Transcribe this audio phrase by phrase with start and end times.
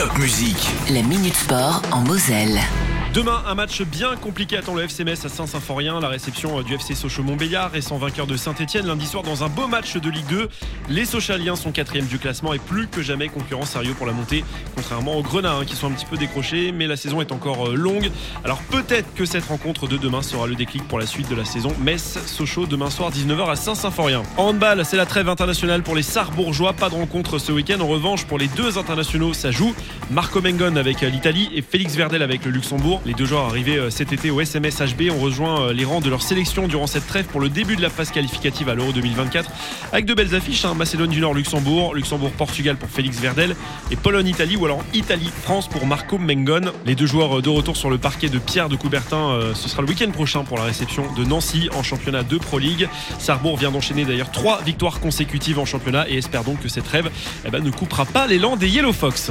[0.00, 0.70] Top Musique.
[0.88, 2.58] La Minute Sport en Moselle.
[3.12, 5.98] Demain, un match bien compliqué attend le FC Metz à Saint-Symphorien.
[5.98, 9.66] La réception euh, du FC Sochaux-Montbéliard, récent vainqueur de Saint-Etienne lundi soir dans un beau
[9.66, 10.48] match de Ligue 2.
[10.90, 14.44] Les Sochaliens sont quatrième du classement et plus que jamais concurrents sérieux pour la montée,
[14.76, 16.70] contrairement aux Grenats hein, qui sont un petit peu décrochés.
[16.70, 18.12] Mais la saison est encore euh, longue.
[18.44, 21.44] Alors peut-être que cette rencontre de demain sera le déclic pour la suite de la
[21.44, 21.72] saison.
[21.80, 24.22] Metz-Sochaux demain soir 19h à Saint-Symphorien.
[24.36, 26.74] En handball, c'est la trêve internationale pour les Sarbourgeois.
[26.74, 27.80] Pas de rencontre ce week-end.
[27.80, 29.74] En revanche, pour les deux internationaux, ça joue.
[30.12, 32.99] Marco Mengon avec euh, l'Italie et Félix Verdel avec le Luxembourg.
[33.06, 36.02] Les deux joueurs arrivés euh, cet été au SMS HB ont rejoint euh, les rangs
[36.02, 38.92] de leur sélection durant cette trêve pour le début de la phase qualificative à l'Euro
[38.92, 39.50] 2024
[39.92, 40.74] avec de belles affiches hein.
[40.74, 43.56] Macédoine du Nord Luxembourg, Luxembourg Portugal pour Félix Verdel
[43.90, 46.72] et Pologne Italie ou alors Italie France pour Marco Mengon.
[46.84, 49.82] Les deux joueurs euh, de retour sur le parquet de Pierre de Coubertin, ce sera
[49.82, 52.88] le week-end prochain pour la réception de Nancy en championnat de Pro League.
[53.18, 57.10] Sarbourg vient d'enchaîner d'ailleurs trois victoires consécutives en championnat et espère donc que cette trêve
[57.46, 59.30] eh ben, ne coupera pas l'élan des Yellow Fox.